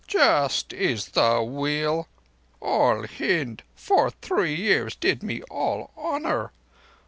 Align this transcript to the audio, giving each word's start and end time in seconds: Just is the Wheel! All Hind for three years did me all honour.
Just 0.07 0.73
is 0.73 1.09
the 1.09 1.43
Wheel! 1.43 2.07
All 2.59 3.05
Hind 3.05 3.61
for 3.75 4.09
three 4.09 4.55
years 4.55 4.95
did 4.95 5.21
me 5.21 5.43
all 5.43 5.91
honour. 5.95 6.51